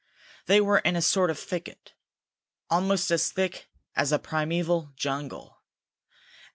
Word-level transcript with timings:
They 0.47 0.59
were 0.59 0.79
in 0.79 0.95
a 0.95 1.01
sort 1.03 1.29
of 1.29 1.37
thicket, 1.37 1.93
almost 2.71 3.11
as 3.11 3.31
thick 3.31 3.67
as 3.95 4.11
a 4.11 4.17
primeval 4.17 4.91
jungle. 4.95 5.61